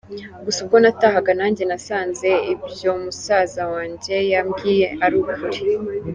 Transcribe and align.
Gusa 0.45 0.57
ubwo 0.63 0.77
natahaga 0.83 1.31
nanjye 1.39 1.63
nasanze 1.69 2.29
ibyo 2.53 2.91
musaza 3.03 3.63
wanjye 3.73 4.15
yambwiye 4.31 4.85
ari 5.03 5.15
ukuri. 5.21 5.59